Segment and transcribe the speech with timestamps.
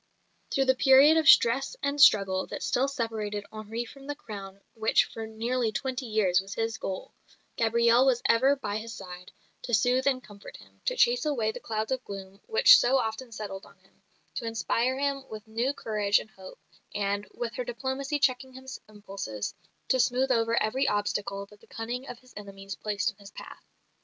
[0.49, 5.05] Through the period of stress and struggle that still separated Henri from the crown which
[5.05, 7.13] for nearly twenty years was his goal,
[7.55, 11.59] Gabrielle was ever by his side, to soothe and comfort him, to chase away the
[11.59, 14.01] clouds of gloom which so often settled on him,
[14.33, 16.57] to inspire him with new courage and hope,
[16.95, 19.53] and, with her diplomacy checking his impulses,
[19.89, 23.61] to smooth over every obstacle that the cunning of his enemies placed in his path.